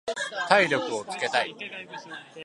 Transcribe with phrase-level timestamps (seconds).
[0.49, 1.55] 体力をつけたい。